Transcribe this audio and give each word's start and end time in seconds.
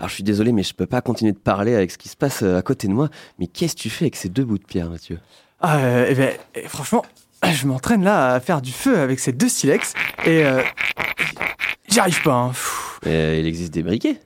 Alors 0.00 0.08
je 0.08 0.14
suis 0.14 0.24
désolé, 0.24 0.52
mais 0.52 0.62
je 0.62 0.72
peux 0.72 0.86
pas 0.86 1.02
continuer 1.02 1.32
de 1.32 1.38
parler 1.38 1.74
avec 1.74 1.90
ce 1.90 1.98
qui 1.98 2.08
se 2.08 2.16
passe 2.16 2.42
euh, 2.42 2.56
à 2.56 2.62
côté 2.62 2.88
de 2.88 2.92
moi. 2.94 3.10
Mais 3.38 3.46
qu'est-ce 3.46 3.74
que 3.76 3.80
tu 3.80 3.90
fais 3.90 4.04
avec 4.06 4.16
ces 4.16 4.30
deux 4.30 4.44
bouts 4.44 4.56
de 4.56 4.64
pierre, 4.64 4.88
Mathieu? 4.88 5.18
Ah, 5.60 5.76
euh, 5.76 6.06
eh 6.08 6.14
ben, 6.14 6.32
eh, 6.54 6.66
franchement, 6.68 7.04
je 7.52 7.66
m'entraîne 7.66 8.02
là 8.02 8.32
à 8.32 8.40
faire 8.40 8.62
du 8.62 8.72
feu 8.72 8.98
avec 8.98 9.20
ces 9.20 9.32
deux 9.32 9.50
silex 9.50 9.92
et 10.24 10.42
euh, 10.46 10.62
j'y 11.88 12.00
arrive 12.00 12.22
pas. 12.22 12.32
hein. 12.32 12.52
Euh, 13.06 13.36
Il 13.38 13.46
existe 13.46 13.74
des 13.74 13.82
briquets? 13.82 14.18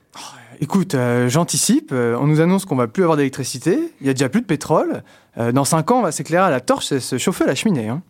Écoute, 0.61 0.95
euh, 0.95 1.27
j'anticipe. 1.27 1.91
on 1.91 2.25
nous 2.25 2.39
annonce 2.39 2.63
qu'on 2.63 2.77
va 2.77 2.87
plus 2.87 3.03
avoir 3.03 3.17
d'électricité. 3.17 3.77
Il 3.99 4.07
y 4.07 4.09
a 4.09 4.13
déjà 4.13 4.29
plus 4.29 4.39
de 4.39 4.45
pétrole. 4.45 5.03
dans 5.51 5.65
5 5.65 5.91
ans, 5.91 5.99
on 5.99 6.03
va 6.03 6.13
s'éclairer 6.13 6.45
à 6.45 6.49
la 6.49 6.61
torche 6.61 6.93
et 6.93 7.01
se 7.01 7.17
chauffer 7.17 7.43
à 7.43 7.47
la 7.47 7.55
cheminée. 7.55 7.89
Hein. 7.89 8.01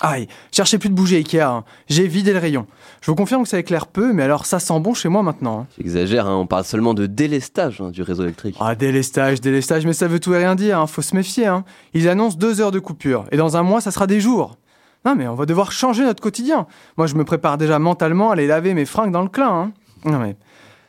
Aïe, 0.00 0.26
cherchez 0.50 0.78
plus 0.78 0.88
de 0.88 0.94
bouger 0.94 1.16
Ikea. 1.18 1.40
hein. 1.42 1.64
J'ai 1.88 2.08
vidé 2.08 2.32
le 2.32 2.38
rayon. 2.40 2.66
Je 3.00 3.10
vous 3.10 3.14
confirme 3.14 3.44
que 3.44 3.48
ça 3.48 3.58
éclaire 3.58 3.86
peu, 3.86 4.12
mais 4.12 4.24
alors 4.24 4.44
ça 4.44 4.58
sent 4.58 4.78
bon 4.80 4.92
chez 4.92 5.08
moi 5.08 5.22
maintenant. 5.22 5.60
hein. 5.60 5.66
J'exagère, 5.78 6.26
hein, 6.26 6.34
on 6.36 6.46
parle 6.46 6.64
seulement 6.64 6.94
de 6.94 7.06
délestage 7.06 7.80
hein, 7.80 7.90
du 7.90 8.02
réseau 8.02 8.24
électrique. 8.24 8.56
Ah, 8.60 8.74
délestage, 8.74 9.40
délestage, 9.40 9.86
mais 9.86 9.92
ça 9.92 10.08
veut 10.08 10.18
tout 10.20 10.34
et 10.34 10.38
rien 10.38 10.56
dire, 10.56 10.80
hein, 10.80 10.86
faut 10.88 11.00
se 11.02 11.14
méfier. 11.14 11.46
Hein. 11.46 11.64
Ils 11.94 12.08
annoncent 12.08 12.36
deux 12.36 12.60
heures 12.60 12.72
de 12.72 12.80
coupure, 12.80 13.24
et 13.30 13.36
dans 13.36 13.56
un 13.56 13.62
mois, 13.62 13.80
ça 13.80 13.92
sera 13.92 14.06
des 14.06 14.20
jours. 14.20 14.56
Non, 15.04 15.14
mais 15.14 15.28
on 15.28 15.34
va 15.34 15.46
devoir 15.46 15.70
changer 15.70 16.02
notre 16.02 16.22
quotidien. 16.22 16.66
Moi, 16.96 17.06
je 17.06 17.14
me 17.14 17.24
prépare 17.24 17.56
déjà 17.56 17.78
mentalement 17.78 18.30
à 18.30 18.32
aller 18.32 18.46
laver 18.46 18.74
mes 18.74 18.86
fringues 18.86 19.12
dans 19.12 19.22
le 19.22 19.28
clin. 19.28 19.72
Non, 20.04 20.18
mais. 20.18 20.36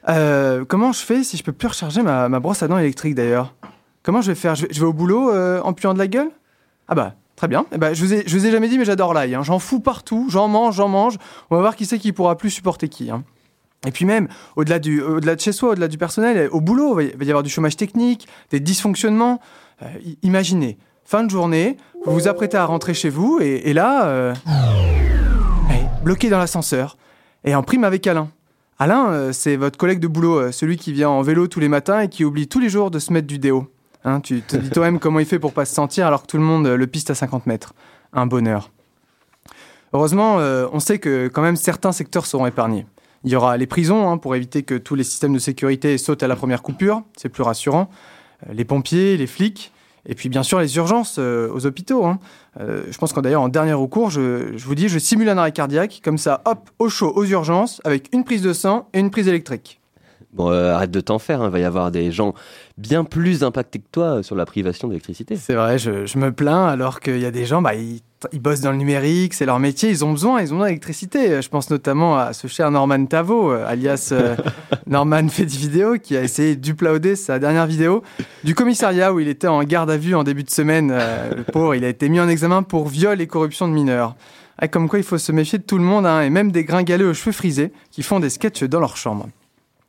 Euh, 0.08 0.66
comment 0.68 0.92
je 0.94 1.00
fais 1.00 1.24
si 1.24 1.36
je 1.36 1.44
peux 1.44 1.52
plus 1.52 1.68
recharger 1.68 2.02
ma, 2.02 2.30
ma 2.30 2.40
brosse 2.40 2.64
à 2.64 2.68
dents 2.68 2.78
électrique 2.78 3.14
d'ailleurs? 3.16 3.54
Comment 4.04 4.22
je 4.22 4.32
vais 4.32 4.36
faire? 4.36 4.56
Je 4.56 4.64
vais, 4.64 4.68
je 4.72 4.80
vais 4.80 4.86
au 4.86 4.94
boulot 4.94 5.32
euh, 5.32 5.60
en 5.64 5.74
puant 5.74 5.94
de 5.94 6.00
la 6.00 6.08
gueule? 6.08 6.30
Ah 6.88 6.96
bah, 6.96 7.16
très 7.36 7.48
bien. 7.48 7.66
Eh 7.74 7.78
ben, 7.78 7.94
je, 7.94 8.04
vous 8.04 8.14
ai, 8.14 8.24
vous 8.28 8.46
ai 8.46 8.52
jamais 8.52 8.70
dit, 8.70 8.78
mais 8.78 8.86
j'adore 8.86 9.14
l'ail. 9.14 9.36
hein. 9.36 9.44
J'en 9.44 9.60
fous 9.60 9.80
partout, 9.80 10.28
j'en 10.30 10.48
mange, 10.48 10.76
j'en 10.76 10.88
mange. 10.88 11.18
On 11.50 11.56
va 11.56 11.62
voir 11.62 11.76
qui 11.76 11.86
c'est 11.86 12.00
qui 12.00 12.12
pourra 12.14 12.38
plus 12.38 12.50
supporter 12.50 12.88
qui. 12.90 13.10
hein. 13.12 13.24
Et 13.88 13.92
puis 13.92 14.06
même, 14.06 14.28
au-delà 14.56 14.80
de 14.80 15.40
chez 15.40 15.52
soi, 15.52 15.72
au-delà 15.72 15.88
du 15.88 15.98
personnel, 15.98 16.50
au 16.52 16.60
boulot, 16.62 17.00
il 17.00 17.16
va 17.16 17.24
y- 17.24 17.30
avoir 17.30 17.44
du 17.44 17.50
chômage 17.52 17.76
technique, 17.78 18.28
des 18.50 18.60
dysfonctionnements. 18.60 19.40
Euh, 19.84 19.86
imaginez, 20.24 20.78
fin 21.04 21.24
de 21.24 21.30
journée, 21.30 21.78
vous 22.06 22.14
vous 22.14 22.28
apprêtez 22.28 22.58
à 22.58 22.66
rentrer 22.66 22.94
chez 22.96 23.10
vous, 23.10 23.40
et, 23.42 23.74
là, 23.74 24.06
euh, 24.08 24.34
bloqué 26.04 26.30
dans 26.30 26.40
l'ascenseur, 26.40 26.98
et 27.44 27.54
en 27.56 27.62
prime 27.64 27.84
avec 27.84 28.08
Alain. 28.08 28.30
Alain, 28.80 29.10
euh, 29.12 29.32
c'est 29.34 29.56
votre 29.56 29.78
collègue 29.78 30.00
de 30.00 30.08
boulot, 30.08 30.52
celui 30.52 30.78
qui 30.78 30.92
vient 30.92 31.10
en 31.10 31.22
vélo 31.22 31.48
tous 31.48 31.60
les 31.60 31.70
matins 31.70 32.02
et 32.02 32.10
qui 32.10 32.26
oublie 32.26 32.48
tous 32.48 32.60
les 32.60 32.70
jours 32.70 32.90
de 32.92 33.00
se 33.00 33.14
mettre 33.14 33.28
du 33.28 33.38
déo. 33.40 33.68
Hein, 34.06 34.20
tu 34.20 34.42
te 34.42 34.56
dis 34.56 34.70
toi-même 34.70 35.00
comment 35.00 35.20
il 35.20 35.26
fait 35.26 35.40
pour 35.40 35.52
pas 35.52 35.66
se 35.66 35.74
sentir 35.74 36.06
alors 36.06 36.22
que 36.22 36.28
tout 36.28 36.38
le 36.38 36.44
monde 36.44 36.68
euh, 36.68 36.78
le 36.78 36.86
piste 36.86 37.10
à 37.10 37.16
50 37.16 37.48
mètres. 37.48 37.74
Un 38.14 38.28
bonheur. 38.28 38.70
Heureusement, 39.94 40.40
euh, 40.40 40.68
on 40.72 40.80
sait 40.80 41.00
que 41.00 41.28
quand 41.28 41.42
même 41.42 41.56
certains 41.56 41.92
secteurs 41.92 42.28
seront 42.28 42.46
épargnés. 42.46 42.86
Il 43.24 43.32
y 43.32 43.36
aura 43.36 43.58
les 43.58 43.66
prisons 43.66 44.08
hein, 44.08 44.18
pour 44.20 44.36
éviter 44.36 44.62
que 44.62 44.76
tous 44.76 44.94
les 44.94 45.04
systèmes 45.04 45.34
de 45.34 45.40
sécurité 45.40 45.98
sautent 45.98 46.22
à 46.22 46.28
la 46.28 46.36
première 46.36 46.62
coupure, 46.62 47.02
c'est 47.18 47.30
plus 47.30 47.42
rassurant. 47.42 47.90
Euh, 48.48 48.54
les 48.54 48.64
pompiers, 48.64 49.18
les 49.18 49.26
flics, 49.26 49.72
et 50.06 50.14
puis 50.14 50.30
bien 50.30 50.44
sûr 50.44 50.60
les 50.60 50.76
urgences 50.78 51.18
aux 51.18 51.66
hôpitaux. 51.66 52.06
hein. 52.06 52.20
Je 52.60 52.96
pense 53.00 53.12
qu'en 53.12 53.22
d'ailleurs 53.22 53.42
en 53.42 53.50
dernier 53.50 53.74
recours, 53.74 54.12
je 54.12 54.56
vous 54.56 54.76
dis, 54.76 54.88
je 54.88 55.00
simule 55.00 55.28
un 55.30 55.38
arrêt 55.40 55.52
cardiaque, 55.52 56.02
comme 56.04 56.20
ça, 56.20 56.44
hop, 56.46 56.70
au 56.78 56.90
chaud, 56.90 57.12
aux 57.16 57.26
urgences, 57.26 57.82
avec 57.86 58.14
une 58.14 58.24
prise 58.24 58.44
de 58.44 58.54
sang 58.54 58.88
et 58.94 59.00
une 59.00 59.10
prise 59.10 59.28
électrique. 59.28 59.82
Bon, 60.36 60.52
euh, 60.52 60.74
arrête 60.74 60.92
de 60.92 61.00
t'en 61.00 61.18
faire, 61.18 61.42
il 61.44 61.50
va 61.50 61.60
y 61.60 61.64
avoir 61.64 61.92
des 61.92 62.12
gens 62.12 62.34
bien 62.78 63.04
plus 63.04 63.44
impactés 63.44 63.80
que 63.80 63.88
toi 63.92 64.22
sur 64.22 64.36
la 64.36 64.46
privation 64.46 64.88
d'électricité. 64.88 65.38
C'est 65.38 65.56
vrai, 65.56 65.78
je, 65.78 66.06
je 66.06 66.18
me 66.18 66.32
plains 66.32 66.68
alors 66.68 67.00
qu'il 67.00 67.20
y 67.20 67.26
a 67.26 67.32
des 67.32 67.46
gens, 67.46 67.62
bah, 67.62 67.74
ils, 67.74 68.02
ils 68.34 68.42
bossent 68.42 68.62
dans 68.62 68.72
le 68.72 68.78
numérique, 68.78 69.34
c'est 69.34 69.46
leur 69.46 69.60
métier, 69.60 69.90
ils 69.90 70.04
ont 70.04 70.12
besoin, 70.12 70.42
ils 70.42 70.52
ont 70.54 70.58
besoin 70.58 70.68
d'électricité. 70.68 71.42
Je 71.42 71.50
pense 71.50 71.70
notamment 71.70 72.18
à 72.18 72.34
ce 72.34 72.48
cher 72.48 72.72
Norman 72.72 73.06
Tavo, 73.06 73.52
euh, 73.52 73.66
alias 73.68 74.10
euh, 74.12 74.36
Norman 74.88 75.28
fait 75.28 75.46
des 75.46 75.58
vidéos, 75.58 75.98
qui 75.98 76.16
a 76.18 76.24
essayé 76.24 76.56
d'uploader 76.56 77.16
sa 77.16 77.40
dernière 77.40 77.68
vidéo 77.68 78.04
du 78.44 78.56
commissariat 78.56 79.14
où 79.14 79.20
il 79.20 79.28
était 79.28 79.48
en 79.48 79.64
garde 79.64 79.90
à 79.90 79.98
vue 79.98 80.16
en 80.16 80.24
début 80.24 80.44
de 80.44 80.50
semaine. 80.50 80.92
Euh, 80.94 81.36
le 81.36 81.44
pauvre, 81.44 81.76
il 81.76 81.84
a 81.84 81.90
été 81.90 82.10
mis 82.10 82.20
en 82.20 82.30
examen 82.30 82.64
pour 82.64 82.88
viol 82.88 83.20
et 83.22 83.28
corruption 83.28 83.68
de 83.68 83.74
mineurs. 83.74 84.16
Ah, 84.58 84.68
comme 84.68 84.88
quoi, 84.88 85.00
il 85.00 85.06
faut 85.06 85.18
se 85.18 85.32
méfier 85.32 85.60
de 85.60 85.64
tout 85.64 85.78
le 85.78 85.84
monde, 85.84 86.06
hein, 86.06 86.22
et 86.22 86.30
même 86.30 86.52
des 86.52 86.64
gringaleux 86.64 87.10
aux 87.10 87.14
cheveux 87.14 87.34
frisés 87.34 87.74
qui 87.92 88.04
font 88.04 88.20
des 88.20 88.30
sketchs 88.30 88.64
dans 88.64 88.80
leur 88.80 88.96
chambre. 88.96 89.28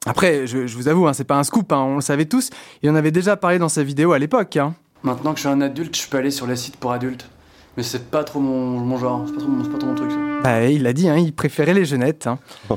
Après, 0.06 0.46
je, 0.46 0.66
je 0.66 0.76
vous 0.76 0.88
avoue, 0.88 1.06
hein, 1.08 1.12
c'est 1.12 1.24
pas 1.24 1.36
un 1.38 1.42
scoop, 1.44 1.72
hein, 1.72 1.78
on 1.80 1.94
le 1.96 2.00
savait 2.00 2.26
tous, 2.26 2.50
il 2.82 2.90
en 2.90 2.94
avait 2.94 3.10
déjà 3.10 3.36
parlé 3.36 3.58
dans 3.58 3.68
sa 3.68 3.82
vidéo 3.82 4.12
à 4.12 4.18
l'époque. 4.18 4.56
hein. 4.56 4.74
Maintenant 5.02 5.32
que 5.32 5.38
je 5.38 5.42
suis 5.42 5.48
un 5.52 5.60
adulte, 5.60 5.96
je 5.96 6.08
peux 6.08 6.16
aller 6.18 6.30
sur 6.30 6.46
les 6.46 6.56
sites 6.56 6.76
pour 6.76 6.92
adultes. 6.92 7.28
Mais 7.76 7.82
c'est 7.82 8.10
pas 8.10 8.24
trop 8.24 8.40
mon, 8.40 8.78
mon 8.80 8.96
genre, 8.96 9.24
c'est 9.26 9.34
pas, 9.34 9.40
trop 9.40 9.48
mon- 9.50 9.62
c'est 9.62 9.70
pas 9.70 9.76
trop 9.78 9.88
mon 9.88 9.94
truc 9.94 10.10
ça. 10.10 10.16
Bah, 10.42 10.64
il 10.64 10.82
l'a 10.82 10.94
dit, 10.94 11.08
hein, 11.10 11.16
il 11.18 11.34
préférait 11.34 11.74
les 11.74 11.84
jeunettes. 11.84 12.26
hein. 12.26 12.38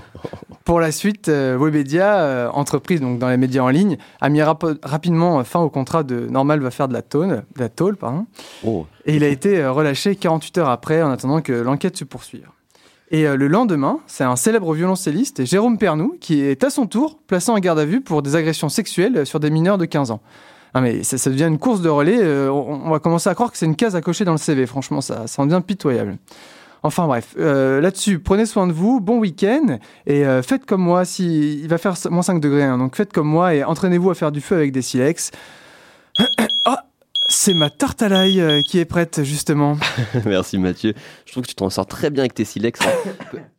Pour 0.66 0.79
la 0.81 0.91
suite, 0.91 1.29
euh, 1.29 1.57
Webedia, 1.57 2.19
euh, 2.19 2.50
entreprise 2.51 3.00
donc 3.01 3.18
dans 3.18 3.29
les 3.29 3.38
médias 3.38 3.63
en 3.63 3.69
ligne, 3.69 3.97
a 4.22 4.29
mis 4.29 4.41
rapidement 4.41 5.44
fin 5.45 5.62
au 5.62 5.69
contrat 5.69 6.03
de 6.03 6.28
Normal 6.28 6.59
va 6.59 6.69
faire 6.69 6.88
de 6.89 6.94
la 6.94 7.01
tôle, 7.01 7.44
de 7.56 7.59
la 7.59 7.69
tôle 7.69 7.95
pardon, 7.95 8.25
Oh, 8.66 8.85
et 9.06 9.16
il 9.16 9.23
a 9.23 9.29
été 9.29 9.62
euh, 9.62 9.72
relâché 9.72 10.16
48 10.16 10.57
heures 10.59 10.69
après 10.69 11.01
en 11.01 11.09
attendant 11.12 11.41
que 11.41 11.53
l'enquête 11.53 11.97
se 11.97 12.03
poursuive. 12.03 12.47
Et 13.11 13.27
euh, 13.27 13.35
le 13.35 13.47
lendemain, 13.47 13.99
c'est 14.07 14.23
un 14.23 14.35
célèbre 14.35 14.73
violoncelliste, 14.73 15.45
Jérôme 15.45 15.77
Pernou, 15.77 16.15
qui 16.19 16.41
est 16.41 16.63
à 16.63 16.69
son 16.69 16.85
tour 16.85 17.19
placé 17.27 17.51
en 17.51 17.59
garde 17.59 17.79
à 17.79 17.85
vue 17.85 18.01
pour 18.01 18.21
des 18.21 18.35
agressions 18.35 18.69
sexuelles 18.69 19.25
sur 19.25 19.39
des 19.39 19.49
mineurs 19.49 19.77
de 19.77 19.85
15 19.85 20.11
ans. 20.11 20.21
Ah 20.73 20.81
mais 20.81 21.03
ça, 21.03 21.29
devient 21.29 21.45
une 21.45 21.57
course 21.57 21.81
de 21.81 21.89
relais, 21.89 22.19
euh, 22.21 22.51
on, 22.51 22.91
va 22.91 22.99
commencer 22.99 23.27
à 23.29 23.33
croire 23.33 23.51
que 23.51 23.57
c'est 23.57 23.65
une 23.65 23.75
case 23.75 23.95
à 23.95 24.01
cocher 24.01 24.23
dans 24.23 24.33
le 24.33 24.37
CV, 24.37 24.67
franchement, 24.67 25.01
ça, 25.01 25.25
ça 25.25 25.41
en 25.41 25.47
devient 25.47 25.63
pitoyable. 25.65 26.17
Enfin 26.83 27.07
bref, 27.07 27.35
euh, 27.39 27.81
là-dessus, 27.81 28.19
prenez 28.19 28.45
soin 28.45 28.67
de 28.67 28.71
vous, 28.71 28.99
bon 29.01 29.17
week-end, 29.17 29.79
et 30.05 30.25
euh, 30.25 30.43
faites 30.43 30.65
comme 30.65 30.81
moi, 30.81 31.05
si 31.05 31.59
il 31.59 31.67
va 31.67 31.77
faire 31.79 31.95
moins 32.11 32.21
5 32.21 32.39
degrés, 32.39 32.63
hein, 32.63 32.77
donc 32.77 32.95
faites 32.95 33.11
comme 33.11 33.27
moi 33.27 33.55
et 33.55 33.63
entraînez-vous 33.63 34.11
à 34.11 34.15
faire 34.15 34.31
du 34.31 34.41
feu 34.41 34.55
avec 34.55 34.71
des 34.71 34.81
silex. 34.81 35.31
Ah, 36.65 36.83
c'est 37.29 37.53
ma 37.53 37.69
tarte 37.69 38.01
à 38.01 38.09
l'ail 38.09 38.41
euh, 38.41 38.62
qui 38.62 38.79
est 38.79 38.85
prête, 38.85 39.23
justement. 39.23 39.78
merci 40.25 40.57
Mathieu. 40.57 40.94
Je 41.25 41.31
trouve 41.31 41.44
que 41.44 41.50
tu 41.50 41.56
t'en 41.56 41.69
sors 41.69 41.85
très 41.85 42.09
bien 42.09 42.23
avec 42.23 42.34
tes 42.34 42.45
silex. 42.45 42.79